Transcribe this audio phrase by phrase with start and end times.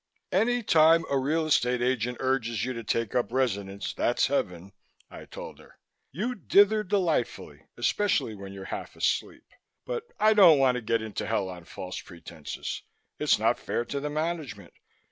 [0.31, 4.71] "Any time a real estate agent urges you to take a residence, that's Heaven,"
[5.11, 5.77] I told her.
[6.11, 9.45] "You dither delightfully, especially when you're half asleep.
[9.85, 12.81] But I don't want to get into Hell on false pretenses.
[13.19, 14.73] It's not fair to the management.